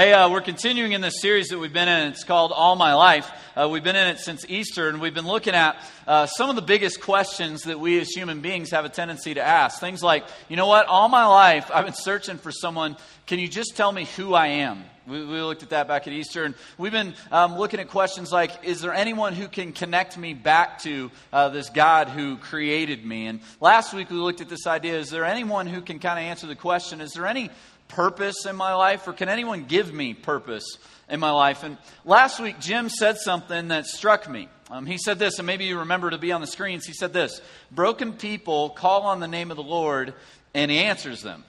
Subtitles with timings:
[0.00, 2.08] Hey, uh, we're continuing in this series that we've been in.
[2.08, 3.30] It's called All My Life.
[3.54, 5.76] Uh, we've been in it since Easter, and we've been looking at
[6.06, 9.42] uh, some of the biggest questions that we as human beings have a tendency to
[9.42, 9.78] ask.
[9.78, 12.96] Things like, you know what, all my life I've been searching for someone.
[13.26, 14.84] Can you just tell me who I am?
[15.06, 18.32] We, we looked at that back at Easter, and we've been um, looking at questions
[18.32, 23.04] like, is there anyone who can connect me back to uh, this God who created
[23.04, 23.26] me?
[23.26, 26.24] And last week we looked at this idea, is there anyone who can kind of
[26.24, 27.50] answer the question, is there any
[27.90, 30.78] purpose in my life, or can anyone give me purpose
[31.08, 31.62] in my life?
[31.62, 34.48] And last week, Jim said something that struck me.
[34.70, 36.86] Um, he said this, and maybe you remember to be on the screens.
[36.86, 37.40] He said this
[37.70, 40.14] Broken people call on the name of the Lord,
[40.54, 41.44] and he answers them.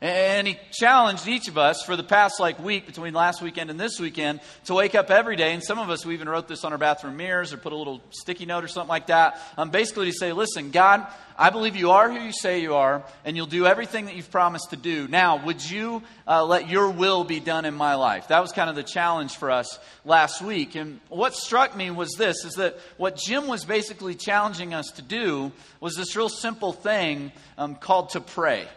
[0.00, 3.80] And he challenged each of us for the past like week between last weekend and
[3.80, 5.52] this weekend to wake up every day.
[5.52, 7.76] And some of us, we even wrote this on our bathroom mirrors or put a
[7.76, 9.40] little sticky note or something like that.
[9.56, 11.04] Um, basically to say, listen, God,
[11.36, 14.30] I believe you are who you say you are, and you'll do everything that you've
[14.30, 15.08] promised to do.
[15.08, 18.28] Now, would you uh, let your will be done in my life?
[18.28, 20.76] That was kind of the challenge for us last week.
[20.76, 25.02] And what struck me was this, is that what Jim was basically challenging us to
[25.02, 25.50] do
[25.80, 28.68] was this real simple thing um, called to pray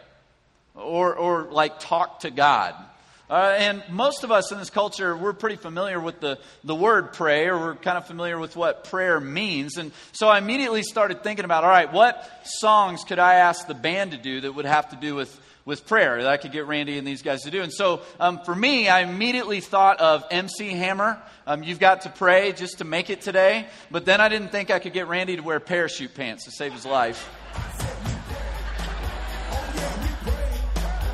[0.74, 2.74] or, or like talk to God.
[3.32, 7.14] Uh, and most of us in this culture, we're pretty familiar with the, the word
[7.14, 9.78] pray, or we're kind of familiar with what prayer means.
[9.78, 13.74] And so I immediately started thinking about all right, what songs could I ask the
[13.74, 16.66] band to do that would have to do with, with prayer that I could get
[16.66, 17.62] Randy and these guys to do?
[17.62, 21.18] And so um, for me, I immediately thought of MC Hammer.
[21.46, 23.66] Um, you've got to pray just to make it today.
[23.90, 26.74] But then I didn't think I could get Randy to wear parachute pants to save
[26.74, 27.30] his life.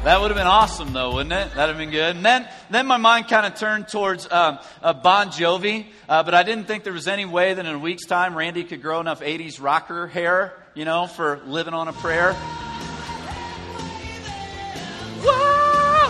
[0.04, 1.54] That would have been awesome, though, wouldn't it?
[1.56, 2.14] That'd have been good.
[2.14, 6.34] And then, then my mind kind of turned towards uh, uh, Bon Jovi, uh, but
[6.34, 9.00] I didn't think there was any way that in a week's time Randy could grow
[9.00, 12.36] enough 80s rocker hair, you know, for living on a prayer.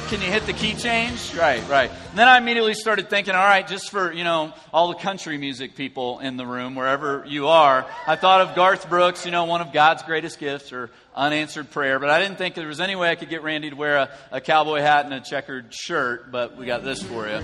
[0.09, 1.35] Can you hit the key change?
[1.35, 1.91] Right, right.
[1.91, 5.37] And then I immediately started thinking, all right, just for, you know, all the country
[5.37, 9.45] music people in the room, wherever you are, I thought of Garth Brooks, you know,
[9.45, 11.99] one of God's greatest gifts, or unanswered prayer.
[11.99, 14.11] But I didn't think there was any way I could get Randy to wear a,
[14.31, 17.43] a cowboy hat and a checkered shirt, but we got this for you.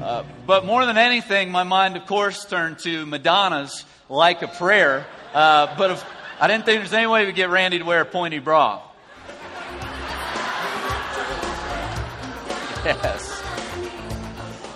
[0.00, 5.06] uh, but more than anything, my mind, of course, turned to Madonna's Like a Prayer.
[5.34, 6.04] Uh, but if,
[6.40, 8.82] I didn't think there's any way to get Randy to wear a pointy bra.
[12.84, 13.40] Yes.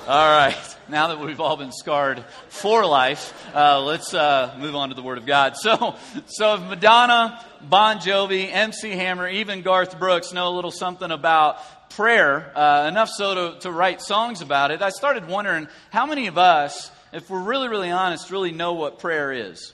[0.07, 4.91] All right now that we've all been scarred for life, uh, let's uh, move on
[4.91, 5.57] to the Word of God.
[5.57, 11.11] So, so if Madonna, Bon Jovi, MC Hammer, even Garth Brooks know a little something
[11.11, 16.07] about prayer, uh, enough so to, to write songs about it, I started wondering how
[16.07, 19.73] many of us, if we're really, really honest, really know what prayer is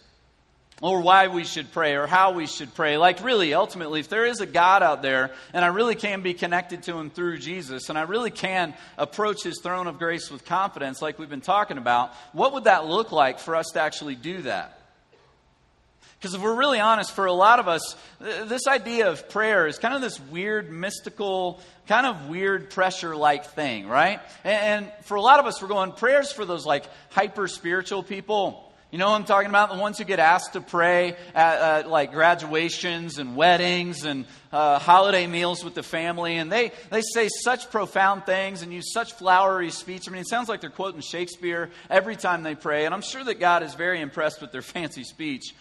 [0.82, 2.98] or why we should pray or how we should pray.
[2.98, 6.34] Like, really, ultimately, if there is a God out there and I really can be
[6.34, 10.44] connected to Him through Jesus and I really can approach His throne of grace with
[10.44, 14.16] confidence, like we've been talking about, what would that look like for us to actually
[14.16, 14.76] do that?
[16.18, 19.78] Because if we're really honest, for a lot of us, this idea of prayer is
[19.78, 24.20] kind of this weird, mystical, kind of weird pressure like thing, right?
[24.44, 28.71] And for a lot of us, we're going, prayers for those like hyper spiritual people
[28.92, 29.72] you know what I'm talking about?
[29.72, 35.26] The ones who get asked to pray at, like graduations and weddings and uh, holiday
[35.26, 36.36] meals with the family.
[36.36, 40.08] And they, they say such profound things and use such flowery speech.
[40.08, 42.84] I mean, it sounds like they're quoting Shakespeare every time they pray.
[42.84, 45.54] And I'm sure that God is very impressed with their fancy speech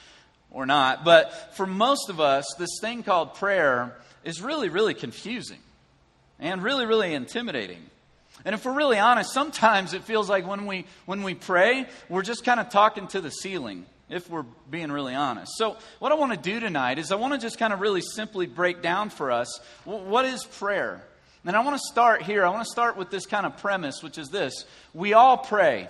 [0.51, 1.05] or not.
[1.05, 5.59] But for most of us, this thing called prayer is really, really confusing
[6.37, 7.81] and really, really intimidating.
[8.45, 12.23] And if we're really honest, sometimes it feels like when we, when we pray, we're
[12.23, 15.51] just kind of talking to the ceiling, if we're being really honest.
[15.57, 18.01] So, what I want to do tonight is I want to just kind of really
[18.01, 21.03] simply break down for us what is prayer?
[21.45, 22.45] And I want to start here.
[22.45, 25.89] I want to start with this kind of premise, which is this we all pray.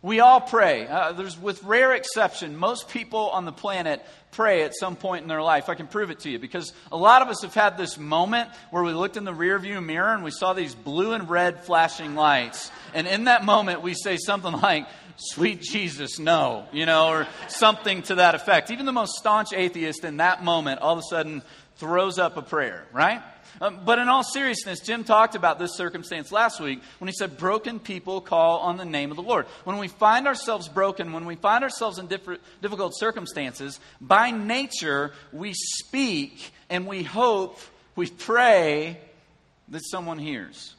[0.00, 0.86] We all pray.
[0.86, 5.28] Uh, there's, with rare exception, most people on the planet pray at some point in
[5.28, 5.68] their life.
[5.68, 8.48] I can prove it to you because a lot of us have had this moment
[8.70, 12.14] where we looked in the rearview mirror and we saw these blue and red flashing
[12.14, 12.70] lights.
[12.94, 14.86] And in that moment, we say something like,
[15.20, 18.70] Sweet Jesus, no, you know, or something to that effect.
[18.70, 21.42] Even the most staunch atheist in that moment all of a sudden
[21.78, 23.20] throws up a prayer, right?
[23.60, 27.38] Um, but in all seriousness, Jim talked about this circumstance last week when he said,
[27.38, 29.46] Broken people call on the name of the Lord.
[29.64, 35.52] When we find ourselves broken, when we find ourselves in difficult circumstances, by nature, we
[35.54, 37.58] speak and we hope,
[37.96, 38.98] we pray
[39.68, 40.74] that someone hears.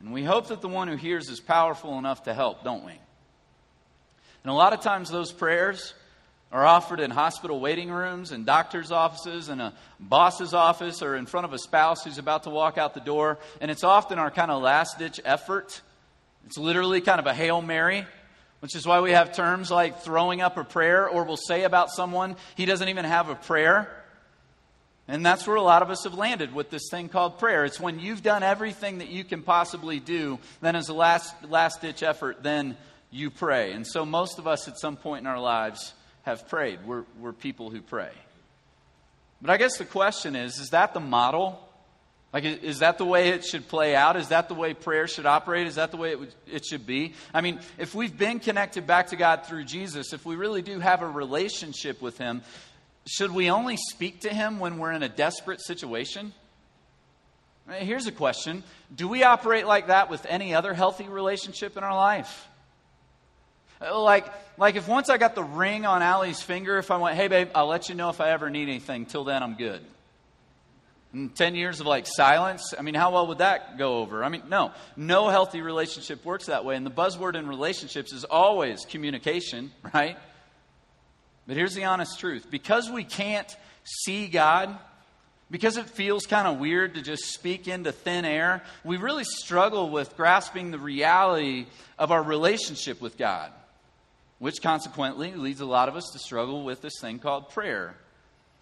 [0.00, 2.92] And we hope that the one who hears is powerful enough to help, don't we?
[2.92, 5.94] And a lot of times, those prayers
[6.54, 11.26] are offered in hospital waiting rooms and doctor's offices and a boss's office or in
[11.26, 13.38] front of a spouse who's about to walk out the door.
[13.60, 15.82] And it's often our kind of last ditch effort.
[16.46, 18.06] It's literally kind of a Hail Mary,
[18.60, 21.90] which is why we have terms like throwing up a prayer, or we'll say about
[21.90, 23.90] someone, he doesn't even have a prayer.
[25.08, 27.64] And that's where a lot of us have landed with this thing called prayer.
[27.64, 31.80] It's when you've done everything that you can possibly do, then as a last, last
[31.80, 32.76] ditch effort, then
[33.10, 33.72] you pray.
[33.72, 36.80] And so most of us at some point in our lives have prayed.
[36.84, 38.10] We're, we're people who pray.
[39.40, 41.60] But I guess the question is is that the model?
[42.32, 44.16] Like, is that the way it should play out?
[44.16, 45.68] Is that the way prayer should operate?
[45.68, 47.14] Is that the way it, would, it should be?
[47.32, 50.80] I mean, if we've been connected back to God through Jesus, if we really do
[50.80, 52.42] have a relationship with Him,
[53.06, 56.32] should we only speak to Him when we're in a desperate situation?
[57.68, 61.94] Here's a question Do we operate like that with any other healthy relationship in our
[61.94, 62.48] life?
[63.80, 64.26] Like,
[64.56, 67.48] like if once I got the ring on Allie's finger, if I went, hey, babe,
[67.54, 69.06] I'll let you know if I ever need anything.
[69.06, 69.80] Till then, I'm good.
[71.12, 74.24] And 10 years of like silence, I mean, how well would that go over?
[74.24, 74.72] I mean, no.
[74.96, 76.76] No healthy relationship works that way.
[76.76, 80.16] And the buzzword in relationships is always communication, right?
[81.46, 83.54] But here's the honest truth because we can't
[83.84, 84.76] see God,
[85.50, 89.90] because it feels kind of weird to just speak into thin air, we really struggle
[89.90, 91.66] with grasping the reality
[91.98, 93.52] of our relationship with God
[94.38, 97.96] which consequently leads a lot of us to struggle with this thing called prayer.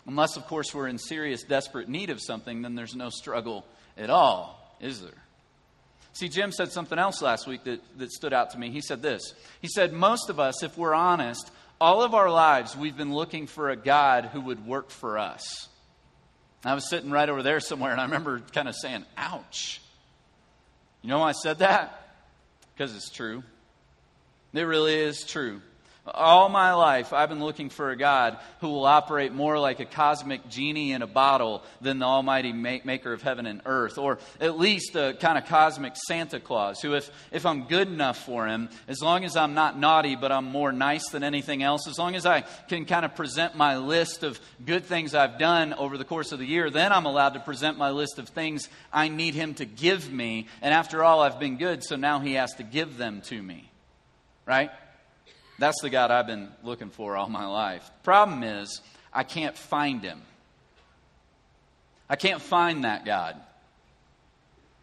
[0.07, 3.65] Unless, of course, we're in serious, desperate need of something, then there's no struggle
[3.97, 5.11] at all, is there?
[6.13, 8.71] See, Jim said something else last week that, that stood out to me.
[8.71, 12.77] He said this He said, Most of us, if we're honest, all of our lives
[12.77, 15.69] we've been looking for a God who would work for us.
[16.65, 19.81] I was sitting right over there somewhere, and I remember kind of saying, Ouch.
[21.03, 22.15] You know why I said that?
[22.75, 23.43] Because it's true.
[24.55, 25.61] It really is true.
[26.05, 29.85] All my life, I've been looking for a God who will operate more like a
[29.85, 34.59] cosmic genie in a bottle than the almighty maker of heaven and earth, or at
[34.59, 38.69] least a kind of cosmic Santa Claus, who, if, if I'm good enough for him,
[38.89, 42.17] as long as I'm not naughty, but I'm more nice than anything else, as long
[42.17, 46.05] as I can kind of present my list of good things I've done over the
[46.05, 49.35] course of the year, then I'm allowed to present my list of things I need
[49.35, 50.49] him to give me.
[50.63, 53.72] And after all, I've been good, so now he has to give them to me
[54.47, 54.71] right?
[55.59, 57.89] That's the God I've been looking for all my life.
[58.03, 58.81] Problem is,
[59.13, 60.23] I can't find him.
[62.09, 63.41] I can't find that God.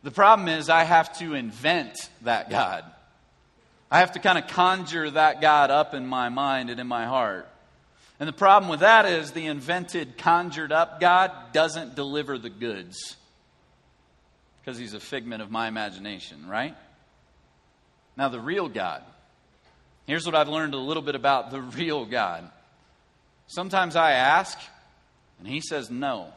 [0.03, 2.85] The problem is, I have to invent that God.
[3.91, 7.06] I have to kind of conjure that God up in my mind and in my
[7.06, 7.47] heart.
[8.19, 13.15] And the problem with that is the invented, conjured up God doesn't deliver the goods
[14.61, 16.75] because he's a figment of my imagination, right?
[18.17, 19.03] Now, the real God,
[20.09, 22.50] Here's what I've learned a little bit about the real God.
[23.45, 24.57] Sometimes I ask,
[25.38, 26.33] and He says no.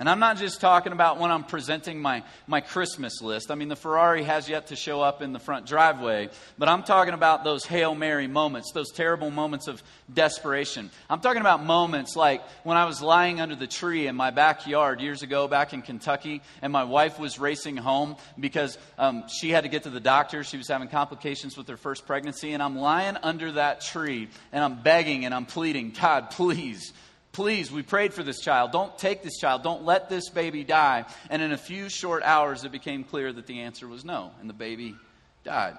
[0.00, 3.52] And I'm not just talking about when I'm presenting my, my Christmas list.
[3.52, 6.82] I mean, the Ferrari has yet to show up in the front driveway, but I'm
[6.82, 9.80] talking about those Hail Mary moments, those terrible moments of
[10.12, 10.90] desperation.
[11.08, 15.00] I'm talking about moments like when I was lying under the tree in my backyard
[15.00, 19.62] years ago back in Kentucky, and my wife was racing home because um, she had
[19.62, 20.42] to get to the doctor.
[20.42, 24.64] She was having complications with her first pregnancy, and I'm lying under that tree, and
[24.64, 26.92] I'm begging and I'm pleading, God, please
[27.34, 28.70] Please, we prayed for this child.
[28.70, 29.64] Don't take this child.
[29.64, 31.04] Don't let this baby die.
[31.28, 34.48] And in a few short hours, it became clear that the answer was no, and
[34.48, 34.94] the baby
[35.42, 35.76] died.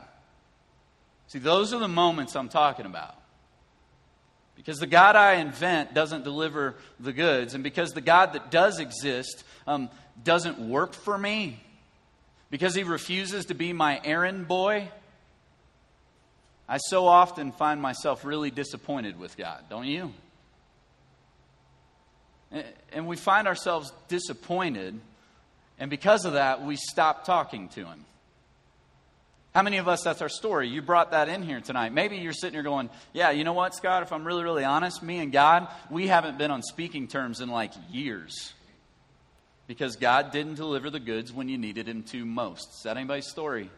[1.27, 3.15] See, those are the moments I'm talking about.
[4.57, 8.79] Because the God I invent doesn't deliver the goods, and because the God that does
[8.79, 9.89] exist um,
[10.21, 11.63] doesn't work for me,
[12.49, 14.89] because he refuses to be my errand boy,
[16.67, 20.13] I so often find myself really disappointed with God, don't you?
[22.91, 24.99] And we find ourselves disappointed,
[25.79, 28.05] and because of that, we stop talking to Him.
[29.55, 30.67] How many of us, that's our story?
[30.67, 31.93] You brought that in here tonight.
[31.93, 34.03] Maybe you're sitting here going, Yeah, you know what, Scott?
[34.03, 37.49] If I'm really, really honest, me and God, we haven't been on speaking terms in
[37.49, 38.53] like years.
[39.65, 42.67] Because God didn't deliver the goods when you needed Him to most.
[42.75, 43.69] Is that anybody's story?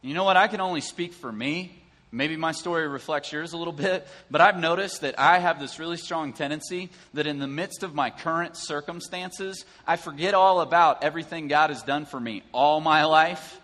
[0.00, 0.38] You know what?
[0.38, 1.78] I can only speak for me.
[2.12, 5.78] Maybe my story reflects yours a little bit, but I've noticed that I have this
[5.78, 11.04] really strong tendency that in the midst of my current circumstances, I forget all about
[11.04, 13.60] everything God has done for me all my life.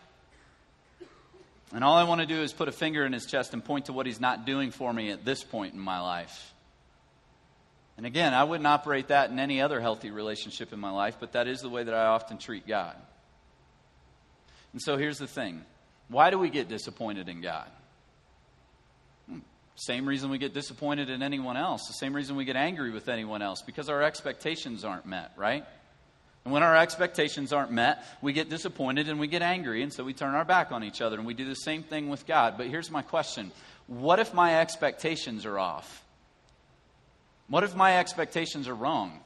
[1.73, 3.87] And all I want to do is put a finger in his chest and point
[3.87, 6.55] to what he's not doing for me at this point in my life.
[7.97, 11.33] And again, I wouldn't operate that in any other healthy relationship in my life, but
[11.33, 12.95] that is the way that I often treat God.
[14.73, 15.65] And so here's the thing
[16.09, 17.69] why do we get disappointed in God?
[19.77, 23.09] Same reason we get disappointed in anyone else, the same reason we get angry with
[23.09, 25.65] anyone else, because our expectations aren't met, right?
[26.45, 30.03] And when our expectations aren't met, we get disappointed and we get angry, and so
[30.03, 32.55] we turn our back on each other, and we do the same thing with God.
[32.57, 33.53] But here's my question
[33.87, 36.03] What if my expectations are off?
[37.49, 39.21] What if my expectations are wrong?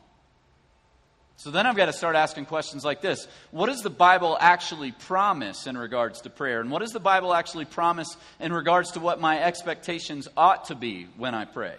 [1.41, 4.93] So then I've got to start asking questions like this What does the Bible actually
[4.93, 6.61] promise in regards to prayer?
[6.61, 10.75] And what does the Bible actually promise in regards to what my expectations ought to
[10.75, 11.77] be when I pray?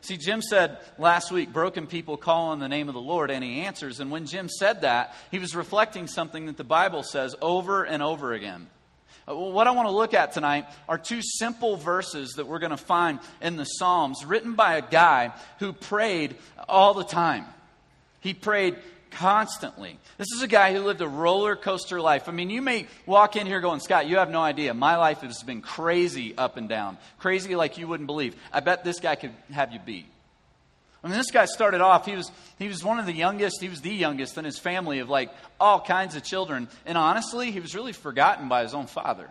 [0.00, 3.42] See, Jim said last week, broken people call on the name of the Lord and
[3.42, 3.98] he answers.
[3.98, 8.00] And when Jim said that, he was reflecting something that the Bible says over and
[8.00, 8.68] over again.
[9.28, 12.70] Uh, what I want to look at tonight are two simple verses that we're going
[12.70, 16.36] to find in the Psalms, written by a guy who prayed
[16.68, 17.44] all the time.
[18.22, 18.76] He prayed
[19.10, 19.98] constantly.
[20.16, 22.28] This is a guy who lived a roller coaster life.
[22.28, 24.72] I mean, you may walk in here going, Scott, you have no idea.
[24.72, 28.34] My life has been crazy up and down, crazy like you wouldn't believe.
[28.52, 30.06] I bet this guy could have you beat.
[31.04, 33.68] I mean, this guy started off, he was, he was one of the youngest, he
[33.68, 36.68] was the youngest in his family of like all kinds of children.
[36.86, 39.28] And honestly, he was really forgotten by his own father.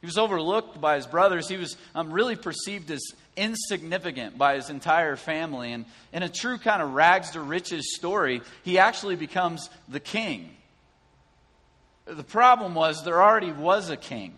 [0.00, 1.48] He was overlooked by his brothers.
[1.48, 3.00] He was um, really perceived as
[3.36, 5.72] insignificant by his entire family.
[5.72, 10.50] And in a true kind of rags to riches story, he actually becomes the king.
[12.06, 14.34] The problem was there already was a king.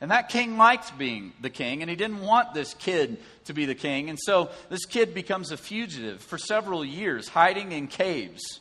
[0.00, 3.66] And that king liked being the king, and he didn't want this kid to be
[3.66, 4.08] the king.
[4.08, 8.60] And so this kid becomes a fugitive for several years, hiding in caves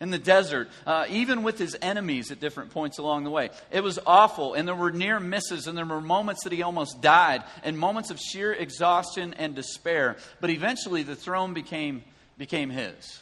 [0.00, 3.50] in the desert, uh, even with his enemies at different points along the way.
[3.70, 7.00] It was awful, and there were near misses, and there were moments that he almost
[7.02, 10.16] died, and moments of sheer exhaustion and despair.
[10.40, 12.04] But eventually, the throne became,
[12.36, 13.20] became his.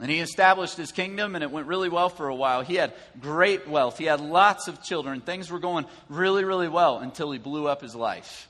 [0.00, 2.62] And he established his kingdom, and it went really well for a while.
[2.62, 5.20] He had great wealth, he had lots of children.
[5.20, 8.48] Things were going really, really well until he blew up his life.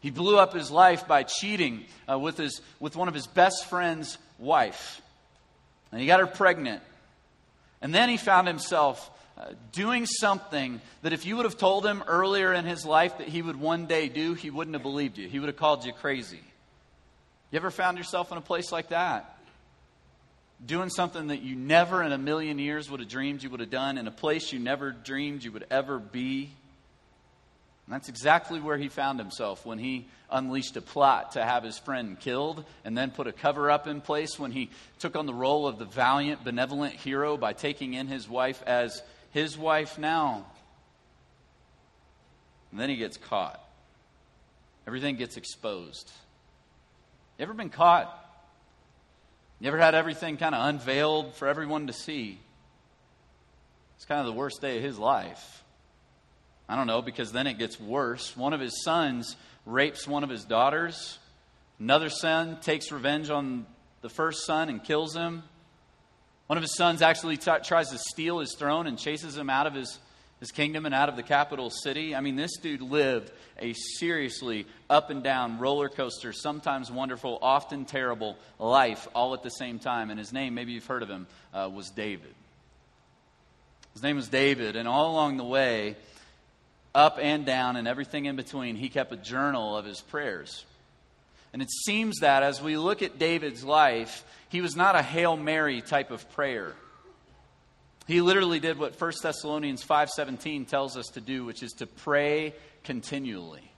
[0.00, 3.66] He blew up his life by cheating uh, with, his, with one of his best
[3.66, 5.00] friend's wife.
[5.92, 6.82] And he got her pregnant.
[7.80, 12.02] And then he found himself uh, doing something that if you would have told him
[12.06, 15.28] earlier in his life that he would one day do, he wouldn't have believed you.
[15.28, 16.40] He would have called you crazy.
[17.50, 19.38] You ever found yourself in a place like that?
[20.64, 23.70] Doing something that you never in a million years would have dreamed you would have
[23.70, 26.50] done, in a place you never dreamed you would ever be?
[27.88, 31.78] And that's exactly where he found himself when he unleashed a plot to have his
[31.78, 34.68] friend killed and then put a cover up in place when he
[34.98, 39.00] took on the role of the valiant, benevolent hero by taking in his wife as
[39.30, 40.44] his wife now.
[42.72, 43.58] And then he gets caught.
[44.86, 46.12] Everything gets exposed.
[47.38, 48.14] You ever been caught?
[49.60, 52.38] You ever had everything kind of unveiled for everyone to see?
[53.96, 55.64] It's kind of the worst day of his life.
[56.68, 58.36] I don't know, because then it gets worse.
[58.36, 61.18] One of his sons rapes one of his daughters.
[61.80, 63.66] Another son takes revenge on
[64.02, 65.42] the first son and kills him.
[66.46, 69.66] One of his sons actually t- tries to steal his throne and chases him out
[69.66, 69.98] of his,
[70.40, 72.14] his kingdom and out of the capital city.
[72.14, 77.84] I mean, this dude lived a seriously up and down roller coaster, sometimes wonderful, often
[77.84, 80.10] terrible life all at the same time.
[80.10, 82.34] And his name, maybe you've heard of him, uh, was David.
[83.92, 85.96] His name was David, and all along the way,
[86.98, 90.64] up and down and everything in between, he kept a journal of his prayers.
[91.52, 95.36] And it seems that as we look at David's life, he was not a Hail
[95.36, 96.74] Mary type of prayer.
[98.08, 102.52] He literally did what 1 Thessalonians 5:17 tells us to do, which is to pray
[102.82, 103.70] continually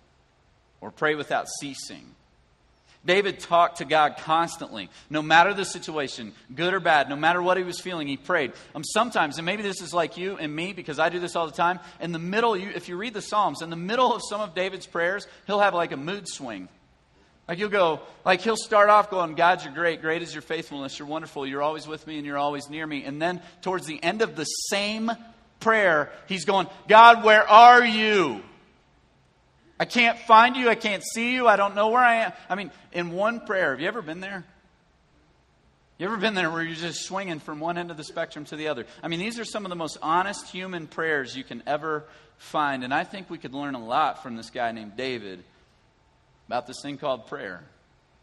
[0.80, 2.14] or pray without ceasing.
[3.04, 7.56] David talked to God constantly, no matter the situation, good or bad, no matter what
[7.56, 8.52] he was feeling, he prayed.
[8.74, 11.46] Um, sometimes, and maybe this is like you and me because I do this all
[11.46, 14.20] the time, in the middle, you, if you read the Psalms, in the middle of
[14.28, 16.68] some of David's prayers, he'll have like a mood swing.
[17.48, 20.02] Like he'll go, like he'll start off going, God, you're great.
[20.02, 20.98] Great is your faithfulness.
[20.98, 21.46] You're wonderful.
[21.46, 23.02] You're always with me and you're always near me.
[23.04, 25.10] And then towards the end of the same
[25.58, 28.42] prayer, he's going, God, where are you?
[29.80, 30.68] I can't find you.
[30.68, 31.48] I can't see you.
[31.48, 32.32] I don't know where I am.
[32.50, 34.44] I mean, in one prayer, have you ever been there?
[35.96, 38.56] You ever been there where you're just swinging from one end of the spectrum to
[38.56, 38.84] the other?
[39.02, 42.04] I mean, these are some of the most honest human prayers you can ever
[42.36, 42.84] find.
[42.84, 45.42] And I think we could learn a lot from this guy named David
[46.46, 47.62] about this thing called prayer,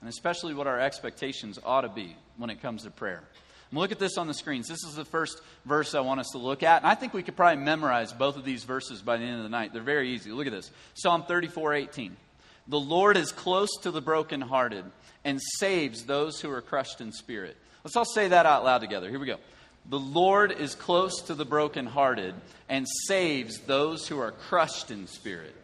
[0.02, 3.24] and especially what our expectations ought to be when it comes to prayer.
[3.72, 4.68] Look at this on the screens.
[4.68, 6.84] This is the first verse I want us to look at.
[6.84, 9.44] And I think we could probably memorize both of these verses by the end of
[9.44, 9.74] the night.
[9.74, 10.32] They're very easy.
[10.32, 12.16] Look at this Psalm 34 18.
[12.70, 14.86] The Lord is close to the brokenhearted
[15.24, 17.58] and saves those who are crushed in spirit.
[17.84, 19.10] Let's all say that out loud together.
[19.10, 19.38] Here we go.
[19.90, 22.36] The Lord is close to the brokenhearted
[22.68, 25.56] and saves those who are crushed in spirit.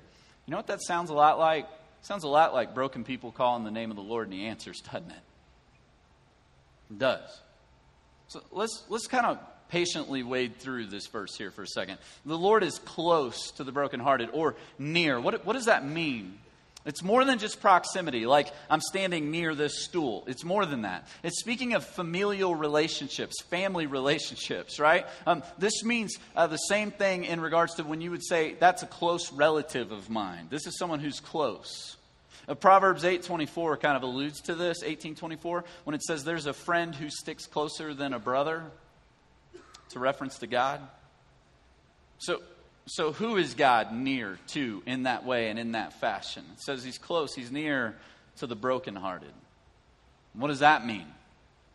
[0.45, 1.65] You know what that sounds a lot like?
[1.65, 4.45] It sounds a lot like broken people calling the name of the Lord and he
[4.45, 5.17] answers, doesn't it?
[6.91, 7.41] It does.
[8.33, 9.37] So let's, let's kind of
[9.69, 11.99] patiently wade through this verse here for a second.
[12.25, 15.19] The Lord is close to the brokenhearted or near.
[15.19, 16.39] What, what does that mean?
[16.83, 20.23] It's more than just proximity, like I'm standing near this stool.
[20.25, 21.07] It's more than that.
[21.21, 25.05] It's speaking of familial relationships, family relationships, right?
[25.27, 28.81] Um, this means uh, the same thing in regards to when you would say, that's
[28.81, 30.47] a close relative of mine.
[30.49, 31.97] This is someone who's close.
[32.47, 36.93] Uh, Proverbs 8.24 kind of alludes to this, 18.24, when it says there's a friend
[36.93, 38.63] who sticks closer than a brother.
[39.85, 40.81] It's a reference to God.
[42.17, 42.41] So
[42.85, 46.43] so, who is God near to in that way and in that fashion?
[46.53, 47.95] It says he's close, he's near
[48.37, 49.31] to the brokenhearted.
[50.33, 51.05] What does that mean?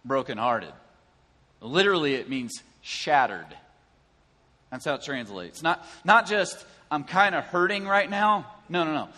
[0.05, 0.73] Brokenhearted.
[1.61, 3.47] Literally, it means shattered.
[4.71, 5.63] That's how it translates.
[5.63, 8.47] Not, not just, I'm kind of hurting right now.
[8.69, 9.09] No, no, no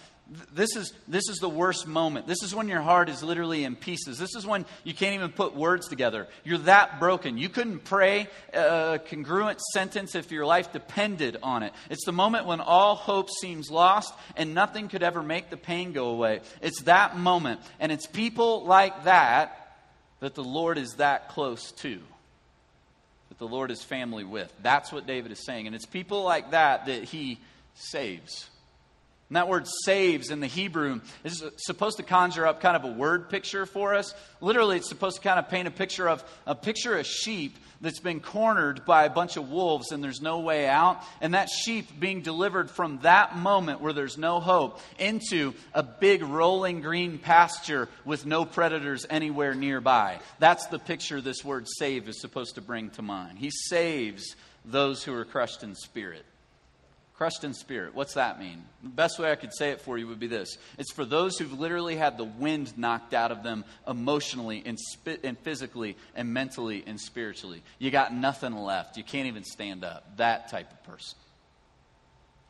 [0.53, 2.27] this is, this is the worst moment.
[2.27, 4.17] This is when your heart is literally in pieces.
[4.19, 6.29] This is when you can't even put words together.
[6.45, 7.37] You're that broken.
[7.37, 11.73] You couldn't pray a congruent sentence if your life depended on it.
[11.91, 15.93] It's the moment when all hope seems lost and nothing could ever make the pain
[15.93, 16.43] go away.
[16.63, 17.61] It's that moment.
[17.81, 19.57] And it's people like that
[20.21, 21.99] that the Lord is that close to.
[23.31, 24.53] That the Lord is family with.
[24.63, 25.67] That's what David is saying.
[25.67, 27.41] And it's people like that that he
[27.75, 28.49] saves.
[29.31, 32.93] And that word saves in the Hebrew is supposed to conjure up kind of a
[32.93, 34.13] word picture for us.
[34.41, 38.01] Literally, it's supposed to kind of paint a picture of a picture of sheep that's
[38.01, 41.01] been cornered by a bunch of wolves and there's no way out.
[41.21, 46.23] And that sheep being delivered from that moment where there's no hope into a big
[46.25, 50.19] rolling green pasture with no predators anywhere nearby.
[50.41, 53.39] That's the picture this word save is supposed to bring to mind.
[53.39, 54.35] He saves
[54.65, 56.27] those who are crushed in spirit.
[57.21, 57.95] Crushed in spirit.
[57.95, 58.65] What's that mean?
[58.83, 61.37] The best way I could say it for you would be this it's for those
[61.37, 66.33] who've literally had the wind knocked out of them emotionally and, sp- and physically and
[66.33, 67.63] mentally and spiritually.
[67.79, 68.97] You got nothing left.
[68.97, 70.17] You can't even stand up.
[70.17, 71.19] That type of person.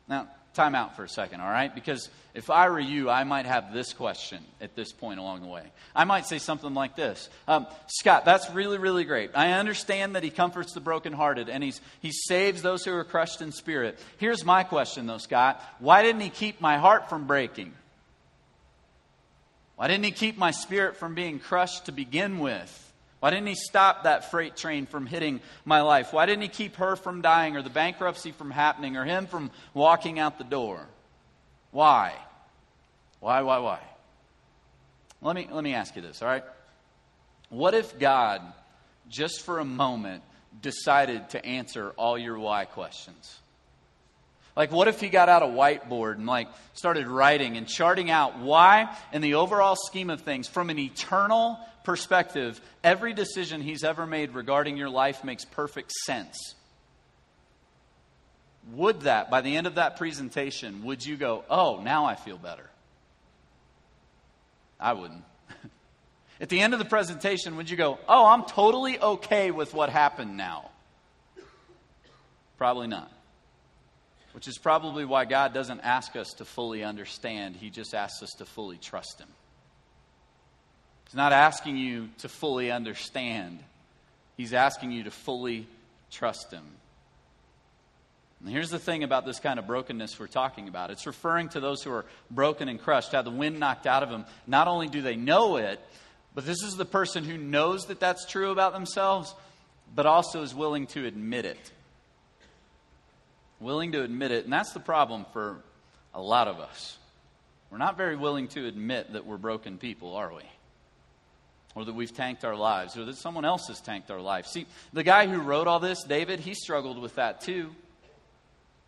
[0.07, 1.73] Now, time out for a second, all right?
[1.73, 5.47] Because if I were you, I might have this question at this point along the
[5.47, 5.63] way.
[5.95, 9.31] I might say something like this um, Scott, that's really, really great.
[9.33, 13.41] I understand that he comforts the brokenhearted and he's, he saves those who are crushed
[13.41, 13.99] in spirit.
[14.17, 15.61] Here's my question, though, Scott.
[15.79, 17.73] Why didn't he keep my heart from breaking?
[19.75, 22.90] Why didn't he keep my spirit from being crushed to begin with?
[23.21, 26.11] Why didn't he stop that freight train from hitting my life?
[26.11, 29.51] Why didn't he keep her from dying or the bankruptcy from happening or him from
[29.75, 30.87] walking out the door?
[31.69, 32.13] Why?
[33.19, 33.79] Why, why, why?
[35.21, 36.43] Let me, let me ask you this, all right?
[37.49, 38.41] What if God,
[39.07, 40.23] just for a moment,
[40.59, 43.40] decided to answer all your why questions?
[44.55, 48.39] Like, what if he got out a whiteboard and, like, started writing and charting out
[48.39, 54.05] why, in the overall scheme of things, from an eternal perspective, every decision he's ever
[54.05, 56.55] made regarding your life makes perfect sense?
[58.73, 62.37] Would that, by the end of that presentation, would you go, oh, now I feel
[62.37, 62.69] better?
[64.79, 65.23] I wouldn't.
[66.41, 69.89] At the end of the presentation, would you go, oh, I'm totally okay with what
[69.89, 70.69] happened now?
[72.57, 73.11] Probably not.
[74.33, 78.31] Which is probably why God doesn't ask us to fully understand, He just asks us
[78.37, 79.27] to fully trust Him.
[81.05, 83.59] He's not asking you to fully understand,
[84.37, 85.67] He's asking you to fully
[86.09, 86.63] trust Him.
[88.39, 91.59] And here's the thing about this kind of brokenness we're talking about it's referring to
[91.59, 94.25] those who are broken and crushed, have the wind knocked out of them.
[94.47, 95.79] Not only do they know it,
[96.33, 99.35] but this is the person who knows that that's true about themselves,
[99.93, 101.71] but also is willing to admit it.
[103.61, 104.43] Willing to admit it.
[104.43, 105.61] And that's the problem for
[106.13, 106.97] a lot of us.
[107.69, 110.43] We're not very willing to admit that we're broken people, are we?
[111.73, 114.49] Or that we've tanked our lives, or that someone else has tanked our lives.
[114.49, 117.69] See, the guy who wrote all this, David, he struggled with that too.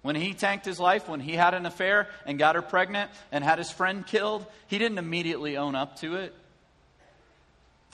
[0.02, 3.42] When he tanked his life, when he had an affair and got her pregnant and
[3.42, 6.36] had his friend killed, he didn't immediately own up to it.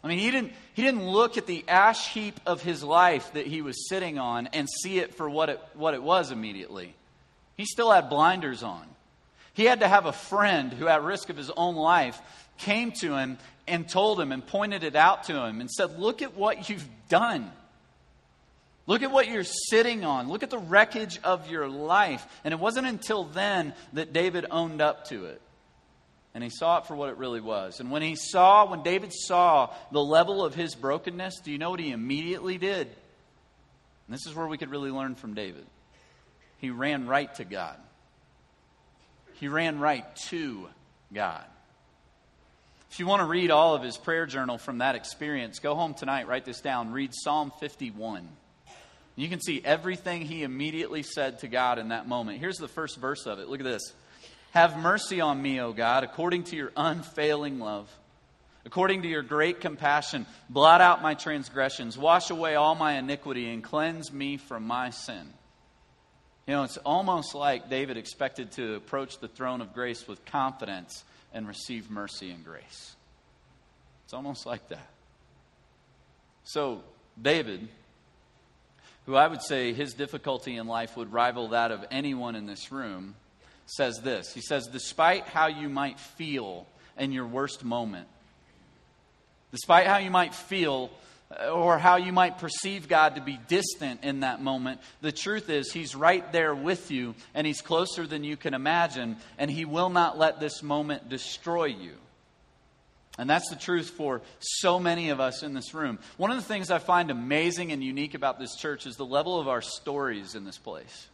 [0.04, 3.46] I mean, he didn't, he didn't look at the ash heap of his life that
[3.46, 6.96] he was sitting on and see it for what it, what it was immediately.
[7.58, 8.86] He still had blinders on.
[9.54, 12.20] He had to have a friend who, at risk of his own life,
[12.58, 16.22] came to him and told him and pointed it out to him and said, Look
[16.22, 17.52] at what you've done.
[18.88, 20.30] Look at what you're sitting on.
[20.30, 22.26] Look at the wreckage of your life.
[22.44, 25.42] And it wasn't until then that David owned up to it.
[26.34, 27.80] And he saw it for what it really was.
[27.80, 31.72] And when he saw, when David saw the level of his brokenness, do you know
[31.72, 32.88] what he immediately did?
[32.88, 35.66] And this is where we could really learn from David.
[36.58, 37.78] He ran right to God.
[39.36, 40.68] he ran right to
[41.14, 41.46] God.
[42.92, 45.94] If you want to read all of his prayer journal from that experience, go home
[45.94, 48.28] tonight, write this down, read Psalm 51.
[49.16, 52.40] You can see everything he immediately said to God in that moment.
[52.40, 53.48] Here's the first verse of it.
[53.48, 53.94] Look at this.
[54.52, 57.90] Have mercy on me, O God, according to your unfailing love.
[58.66, 63.64] According to your great compassion, blot out my transgressions, wash away all my iniquity, and
[63.64, 65.34] cleanse me from my sin.
[66.46, 71.04] You know, it's almost like David expected to approach the throne of grace with confidence
[71.34, 72.96] and receive mercy and grace.
[74.04, 74.90] It's almost like that.
[76.44, 76.82] So,
[77.22, 77.68] David,
[79.06, 82.72] who I would say his difficulty in life would rival that of anyone in this
[82.72, 83.16] room,
[83.70, 84.34] says this.
[84.34, 86.66] He says, Despite how you might feel
[86.98, 88.08] in your worst moment,
[89.52, 90.92] despite how you might feel
[91.40, 95.50] uh, or how you might perceive God to be distant in that moment, the truth
[95.50, 99.66] is He's right there with you and He's closer than you can imagine, and He
[99.66, 101.94] will not let this moment destroy you.
[103.20, 106.00] And that's the truth for so many of us in this room.
[106.16, 109.40] One of the things I find amazing and unique about this church is the level
[109.40, 111.10] of our stories in this place.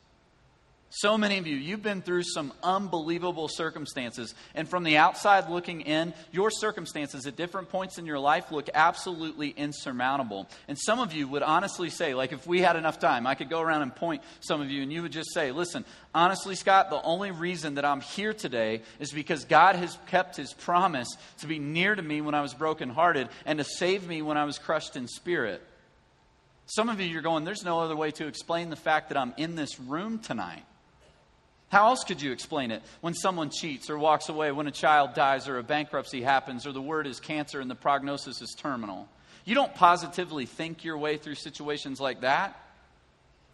[0.98, 4.34] So many of you, you've been through some unbelievable circumstances.
[4.54, 8.70] And from the outside looking in, your circumstances at different points in your life look
[8.74, 10.48] absolutely insurmountable.
[10.70, 13.50] And some of you would honestly say, like, if we had enough time, I could
[13.50, 16.90] go around and point some of you, and you would just say, listen, honestly, Scott,
[16.90, 21.48] the only reason that I'm here today is because God has kept his promise to
[21.48, 24.58] be near to me when I was brokenhearted and to save me when I was
[24.58, 25.62] crushed in spirit.
[26.68, 29.34] Some of you, you're going, there's no other way to explain the fact that I'm
[29.36, 30.64] in this room tonight.
[31.76, 32.82] How else could you explain it?
[33.02, 36.72] When someone cheats or walks away, when a child dies or a bankruptcy happens or
[36.72, 39.10] the word is cancer and the prognosis is terminal.
[39.44, 42.58] You don't positively think your way through situations like that.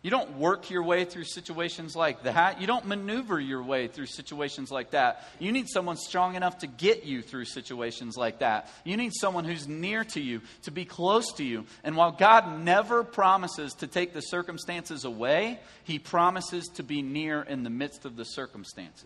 [0.04, 2.60] You don't work your way through situations like that.
[2.60, 5.24] You don't maneuver your way through situations like that.
[5.38, 8.68] You need someone strong enough to get you through situations like that.
[8.84, 11.66] You need someone who's near to you, to be close to you.
[11.84, 17.44] And while God never promises to take the circumstances away, He promises to be near
[17.44, 19.06] in the midst of the circumstances.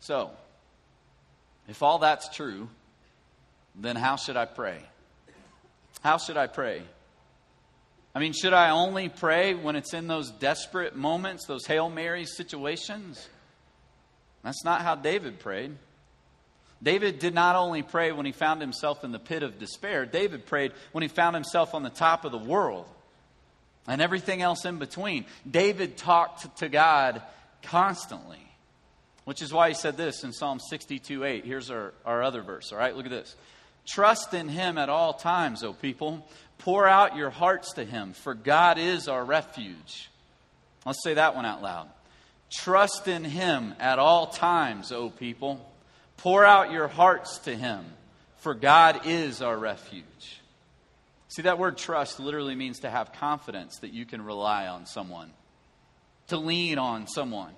[0.00, 0.30] So,
[1.68, 2.70] if all that's true,
[3.74, 4.78] then how should I pray?
[6.00, 6.82] How should I pray?
[8.16, 12.24] I mean, should I only pray when it's in those desperate moments, those Hail Mary
[12.24, 13.28] situations?
[14.42, 15.76] That's not how David prayed.
[16.82, 20.46] David did not only pray when he found himself in the pit of despair, David
[20.46, 22.86] prayed when he found himself on the top of the world
[23.86, 25.26] and everything else in between.
[25.48, 27.20] David talked to God
[27.64, 28.40] constantly,
[29.26, 31.44] which is why he said this in Psalm 62 8.
[31.44, 32.96] Here's our, our other verse, all right?
[32.96, 33.36] Look at this.
[33.86, 36.26] Trust in him at all times, O people.
[36.58, 40.10] Pour out your hearts to him, for God is our refuge.
[40.84, 41.88] Let's say that one out loud.
[42.50, 45.64] Trust in him at all times, O people.
[46.16, 47.84] Pour out your hearts to him,
[48.38, 50.40] for God is our refuge.
[51.28, 55.30] See, that word trust literally means to have confidence that you can rely on someone,
[56.28, 57.52] to lean on someone.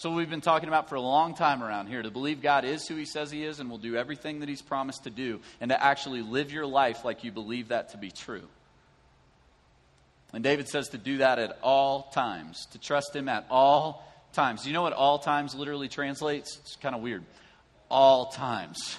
[0.00, 2.88] So, we've been talking about for a long time around here to believe God is
[2.88, 5.68] who He says He is and will do everything that He's promised to do, and
[5.68, 8.48] to actually live your life like you believe that to be true.
[10.32, 14.66] And David says to do that at all times, to trust Him at all times.
[14.66, 16.56] You know what all times literally translates?
[16.62, 17.22] It's kind of weird.
[17.90, 18.96] All times.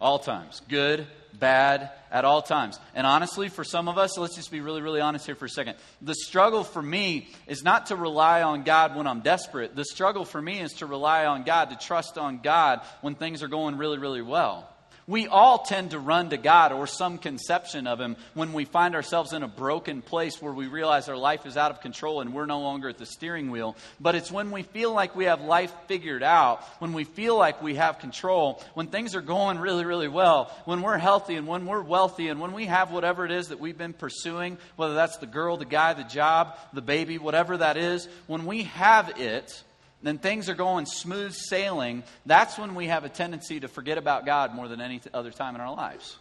[0.00, 0.62] all times.
[0.68, 1.04] Good,
[1.38, 2.78] bad, at all times.
[2.94, 5.50] And honestly, for some of us, let's just be really, really honest here for a
[5.50, 5.76] second.
[6.00, 9.76] The struggle for me is not to rely on God when I'm desperate.
[9.76, 13.42] The struggle for me is to rely on God, to trust on God when things
[13.42, 14.68] are going really, really well.
[15.08, 18.94] We all tend to run to God or some conception of Him when we find
[18.94, 22.34] ourselves in a broken place where we realize our life is out of control and
[22.34, 23.74] we're no longer at the steering wheel.
[23.98, 27.62] But it's when we feel like we have life figured out, when we feel like
[27.62, 31.64] we have control, when things are going really, really well, when we're healthy and when
[31.64, 35.16] we're wealthy and when we have whatever it is that we've been pursuing, whether that's
[35.16, 39.62] the girl, the guy, the job, the baby, whatever that is, when we have it,
[40.02, 44.26] then things are going smooth sailing, that's when we have a tendency to forget about
[44.26, 46.16] God more than any other time in our lives.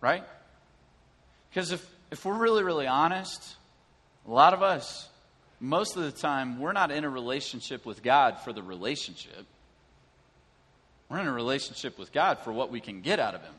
[0.00, 0.24] Right?
[1.50, 3.56] Because if, if we're really, really honest,
[4.26, 5.08] a lot of us,
[5.60, 9.46] most of the time, we're not in a relationship with God for the relationship.
[11.08, 13.54] We're in a relationship with God for what we can get out of Him.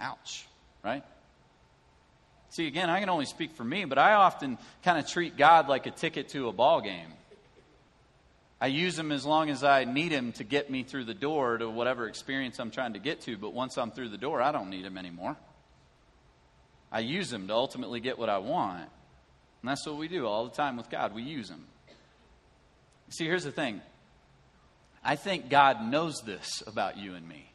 [0.00, 0.46] Ouch,
[0.82, 1.04] right?
[2.54, 5.68] See, again, I can only speak for me, but I often kind of treat God
[5.68, 7.12] like a ticket to a ball game.
[8.60, 11.58] I use him as long as I need him to get me through the door
[11.58, 14.52] to whatever experience I'm trying to get to, but once I'm through the door, I
[14.52, 15.36] don't need him anymore.
[16.92, 18.88] I use him to ultimately get what I want.
[19.64, 21.12] And that's what we do all the time with God.
[21.14, 21.64] We use Him.
[23.08, 23.80] See, here's the thing
[25.02, 27.50] I think God knows this about you and me,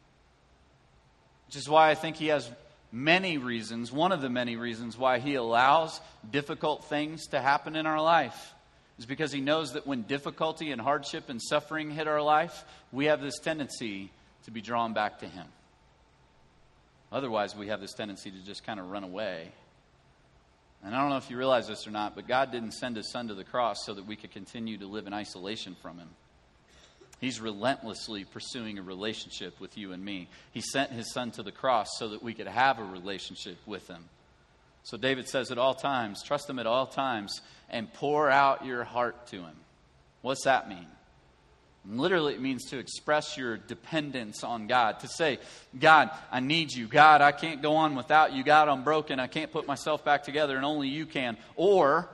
[1.46, 2.50] which is why I think He has
[2.92, 6.00] many reasons, one of the many reasons why He allows
[6.30, 8.54] difficult things to happen in our life
[8.98, 13.06] is because He knows that when difficulty and hardship and suffering hit our life, we
[13.06, 14.10] have this tendency
[14.44, 15.46] to be drawn back to Him.
[17.12, 19.50] Otherwise, we have this tendency to just kind of run away.
[20.84, 23.10] And I don't know if you realize this or not, but God didn't send His
[23.10, 26.08] Son to the cross so that we could continue to live in isolation from Him.
[27.20, 30.28] He's relentlessly pursuing a relationship with you and me.
[30.52, 33.86] He sent his son to the cross so that we could have a relationship with
[33.88, 34.04] him.
[34.84, 38.84] So David says at all times, trust him at all times and pour out your
[38.84, 39.56] heart to him.
[40.22, 40.86] What's that mean?
[41.88, 45.00] Literally, it means to express your dependence on God.
[45.00, 45.38] To say,
[45.78, 46.86] God, I need you.
[46.86, 48.44] God, I can't go on without you.
[48.44, 49.18] God, I'm broken.
[49.18, 51.38] I can't put myself back together, and only you can.
[51.56, 52.10] Or,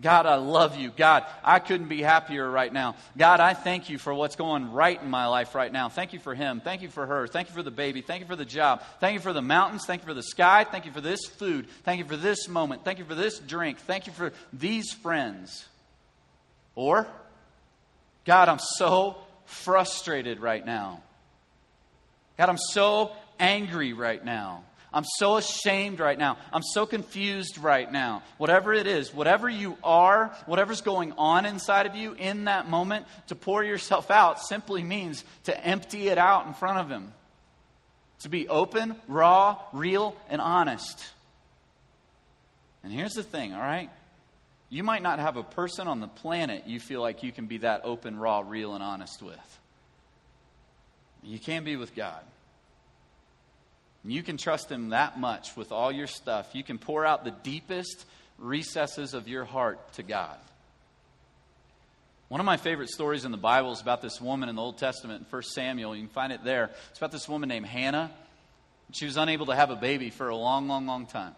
[0.00, 0.90] God, I love you.
[0.90, 2.96] God, I couldn't be happier right now.
[3.16, 5.88] God, I thank you for what's going right in my life right now.
[5.88, 6.60] Thank you for him.
[6.60, 7.28] Thank you for her.
[7.28, 8.00] Thank you for the baby.
[8.00, 8.82] Thank you for the job.
[8.98, 9.84] Thank you for the mountains.
[9.86, 10.64] Thank you for the sky.
[10.64, 11.68] Thank you for this food.
[11.84, 12.84] Thank you for this moment.
[12.84, 13.78] Thank you for this drink.
[13.78, 15.64] Thank you for these friends.
[16.74, 17.06] Or,
[18.24, 21.02] God, I'm so frustrated right now.
[22.36, 24.64] God, I'm so angry right now.
[24.94, 26.38] I'm so ashamed right now.
[26.52, 28.22] I'm so confused right now.
[28.38, 33.06] Whatever it is, whatever you are, whatever's going on inside of you in that moment,
[33.26, 37.12] to pour yourself out simply means to empty it out in front of Him.
[38.20, 41.04] To be open, raw, real, and honest.
[42.84, 43.90] And here's the thing, all right?
[44.70, 47.58] You might not have a person on the planet you feel like you can be
[47.58, 49.58] that open, raw, real, and honest with.
[51.24, 52.22] You can be with God.
[54.04, 56.50] You can trust Him that much with all your stuff.
[56.52, 58.04] You can pour out the deepest
[58.38, 60.36] recesses of your heart to God.
[62.28, 64.78] One of my favorite stories in the Bible is about this woman in the Old
[64.78, 65.94] Testament in 1 Samuel.
[65.94, 66.70] You can find it there.
[66.90, 68.10] It's about this woman named Hannah.
[68.92, 71.34] She was unable to have a baby for a long, long, long time.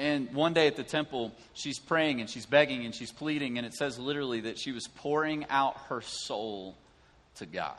[0.00, 3.66] And one day at the temple, she's praying and she's begging and she's pleading, and
[3.66, 6.76] it says literally that she was pouring out her soul
[7.36, 7.76] to God.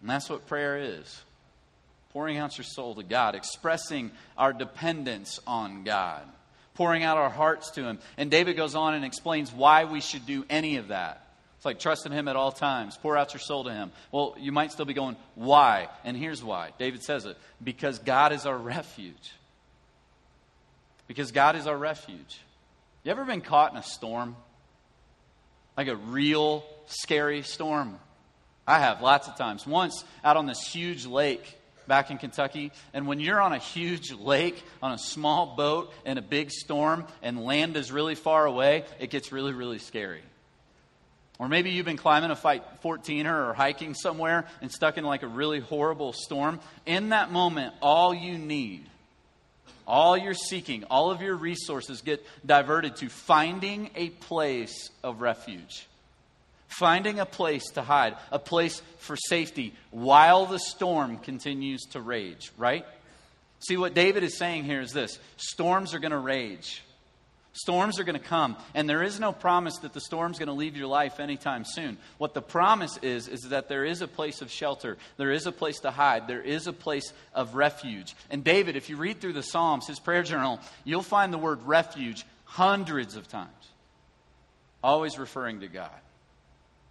[0.00, 1.22] And that's what prayer is
[2.14, 6.22] pouring out your soul to God, expressing our dependence on God,
[6.74, 7.98] pouring out our hearts to Him.
[8.16, 11.26] And David goes on and explains why we should do any of that.
[11.56, 13.90] It's like trust in Him at all times, pour out your soul to Him.
[14.12, 15.88] Well, you might still be going, why?
[16.04, 16.70] And here's why.
[16.78, 19.32] David says it because God is our refuge.
[21.08, 22.40] Because God is our refuge.
[23.02, 24.36] You ever been caught in a storm?
[25.76, 27.98] Like a real scary storm?
[28.68, 29.66] I have lots of times.
[29.66, 32.72] Once out on this huge lake, back in Kentucky.
[32.92, 37.06] And when you're on a huge lake, on a small boat, in a big storm,
[37.22, 40.22] and land is really far away, it gets really, really scary.
[41.38, 45.22] Or maybe you've been climbing a fight 14er or hiking somewhere and stuck in like
[45.22, 46.60] a really horrible storm.
[46.86, 48.86] In that moment, all you need,
[49.86, 55.88] all you're seeking, all of your resources get diverted to finding a place of refuge
[56.78, 62.52] finding a place to hide, a place for safety while the storm continues to rage,
[62.56, 62.84] right?
[63.60, 66.82] See, what David is saying here is this storms are going to rage.
[67.56, 70.52] Storms are going to come, and there is no promise that the storm's going to
[70.52, 71.98] leave your life anytime soon.
[72.18, 75.52] What the promise is, is that there is a place of shelter, there is a
[75.52, 78.16] place to hide, there is a place of refuge.
[78.28, 81.62] And David, if you read through the Psalms, his prayer journal, you'll find the word
[81.62, 83.70] refuge hundreds of times,
[84.82, 85.90] always referring to God.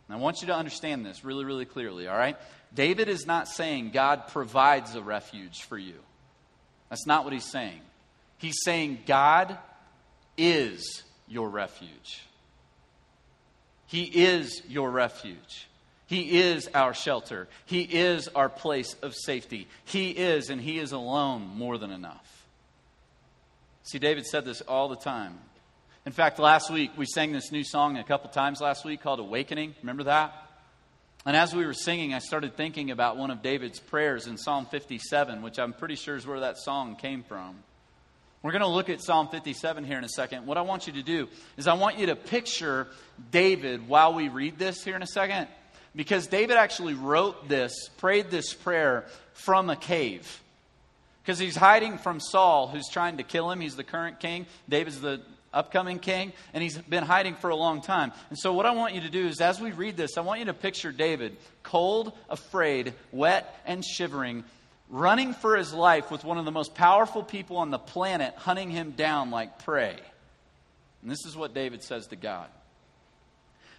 [0.09, 2.37] I want you to understand this really, really clearly, all right?
[2.73, 5.95] David is not saying God provides a refuge for you.
[6.89, 7.81] That's not what he's saying.
[8.37, 9.57] He's saying God
[10.37, 12.21] is your refuge.
[13.87, 15.67] He is your refuge.
[16.07, 17.47] He is our shelter.
[17.65, 19.67] He is our place of safety.
[19.85, 22.45] He is, and He is alone, more than enough.
[23.83, 25.39] See, David said this all the time.
[26.05, 29.21] In fact, last week we sang this new song a couple times last week called
[29.21, 29.73] Awakening.
[29.81, 30.33] Remember that?
[31.25, 34.65] And as we were singing, I started thinking about one of David's prayers in Psalm
[34.65, 37.55] 57, which I'm pretty sure is where that song came from.
[38.41, 40.45] We're going to look at Psalm 57 here in a second.
[40.45, 42.89] What I want you to do is I want you to picture
[43.31, 45.47] David while we read this here in a second.
[45.95, 50.41] Because David actually wrote this, prayed this prayer from a cave.
[51.21, 53.61] Because he's hiding from Saul, who's trying to kill him.
[53.61, 54.47] He's the current king.
[54.67, 55.21] David's the
[55.53, 58.11] upcoming king, and he's been hiding for a long time.
[58.29, 60.39] And so, what I want you to do is, as we read this, I want
[60.39, 64.43] you to picture David cold, afraid, wet, and shivering,
[64.89, 68.69] running for his life with one of the most powerful people on the planet hunting
[68.69, 69.97] him down like prey.
[71.01, 72.47] And this is what David says to God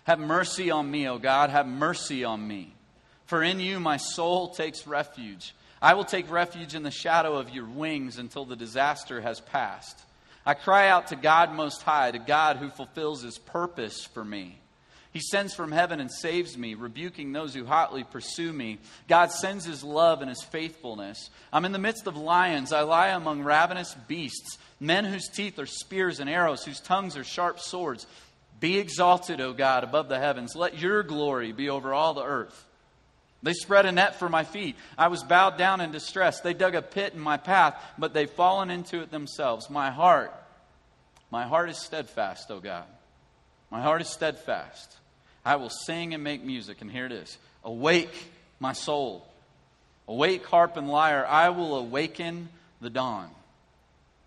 [0.05, 2.75] Have mercy on me, O God, have mercy on me.
[3.27, 5.55] For in you my soul takes refuge.
[5.81, 10.04] I will take refuge in the shadow of your wings until the disaster has passed.
[10.47, 14.59] I cry out to God Most High, to God who fulfills his purpose for me.
[15.15, 18.79] He sends from heaven and saves me, rebuking those who hotly pursue me.
[19.09, 21.31] God sends his love and his faithfulness.
[21.53, 22.73] I'm in the midst of lions.
[22.73, 27.23] I lie among ravenous beasts, men whose teeth are spears and arrows, whose tongues are
[27.23, 28.09] sharp swords.
[28.59, 30.57] Be exalted, O God, above the heavens.
[30.57, 32.67] Let your glory be over all the earth.
[33.45, 34.75] They spread a net for my feet.
[34.97, 36.41] I was bowed down in distress.
[36.41, 39.69] They dug a pit in my path, but they've fallen into it themselves.
[39.69, 40.33] My heart,
[41.31, 42.87] my heart is steadfast, O God.
[43.71, 44.97] My heart is steadfast.
[45.45, 46.81] I will sing and make music.
[46.81, 48.15] And here it is Awake,
[48.61, 49.27] my soul.
[50.09, 51.27] Awake, harp and lyre.
[51.27, 52.49] I will awaken
[52.81, 53.29] the dawn.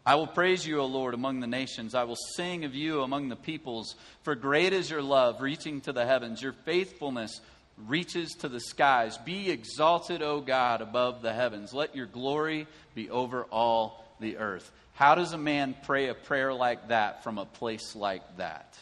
[0.05, 1.95] I will praise you, O Lord, among the nations.
[1.95, 3.95] I will sing of you among the peoples.
[4.21, 6.41] For great is your love, reaching to the heavens.
[6.41, 7.41] Your faithfulness
[7.85, 9.17] reaches to the skies.
[9.17, 11.73] Be exalted, O God, above the heavens.
[11.73, 14.71] Let your glory be over all the earth.
[14.93, 18.77] How does a man pray a prayer like that from a place like that?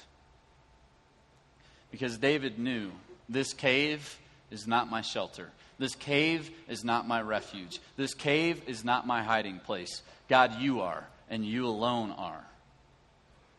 [1.91, 2.91] Because David knew
[3.27, 4.17] this cave
[4.49, 5.49] is not my shelter.
[5.77, 7.79] This cave is not my refuge.
[7.97, 10.01] This cave is not my hiding place.
[10.29, 12.45] God, you are, and you alone are.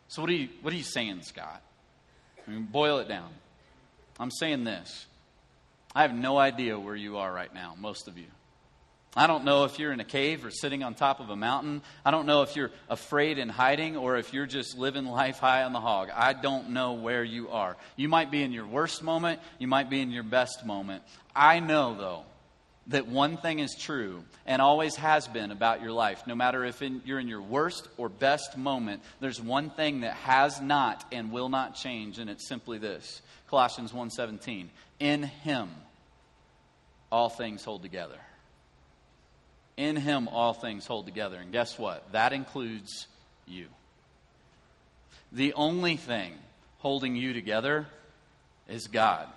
[0.09, 1.61] So, what are you, what are you saying, Scott?
[2.46, 3.29] I mean, boil it down.
[4.18, 5.07] I'm saying this
[5.96, 8.26] I have no idea where you are right now, most of you.
[9.16, 11.80] I don't know if you're in a cave or sitting on top of a mountain.
[12.04, 15.62] I don't know if you're afraid and hiding or if you're just living life high
[15.62, 16.11] on the hog.
[16.14, 17.78] I don't know where you are.
[17.96, 21.02] You might be in your worst moment, you might be in your best moment.
[21.35, 22.24] I know, though,
[22.88, 26.27] that one thing is true and always has been about your life.
[26.27, 30.14] No matter if in, you're in your worst or best moment, there's one thing that
[30.14, 34.70] has not and will not change, and it's simply this Colossians 1:17.
[34.99, 35.70] In him
[37.11, 38.18] all things hold together.
[39.77, 41.37] In him, all things hold together.
[41.37, 42.12] And guess what?
[42.12, 43.07] That includes
[43.46, 43.66] you.
[45.33, 46.33] The only thing
[46.79, 47.87] holding you together
[48.68, 49.29] is God.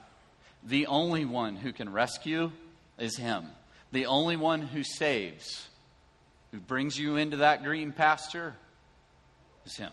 [0.63, 2.51] The only one who can rescue
[2.99, 3.45] is him.
[3.91, 5.67] The only one who saves,
[6.51, 8.55] who brings you into that green pasture,
[9.65, 9.91] is him.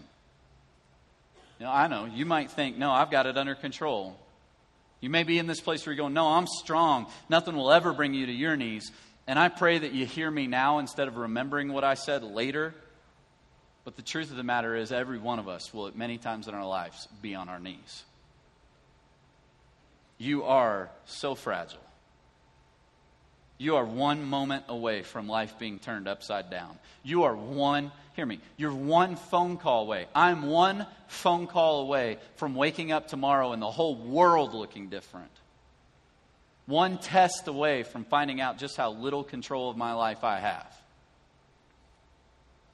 [1.58, 4.18] Know, I know, you might think, no, I've got it under control.
[5.00, 7.06] You may be in this place where you're going, no, I'm strong.
[7.28, 8.90] Nothing will ever bring you to your knees.
[9.26, 12.74] And I pray that you hear me now instead of remembering what I said later.
[13.84, 16.48] But the truth of the matter is, every one of us will, at many times
[16.48, 18.04] in our lives, be on our knees.
[20.18, 21.85] You are so fragile.
[23.58, 26.78] You are one moment away from life being turned upside down.
[27.02, 30.06] You are one, hear me, you're one phone call away.
[30.14, 35.30] I'm one phone call away from waking up tomorrow and the whole world looking different
[36.66, 40.74] one test away from finding out just how little control of my life I have.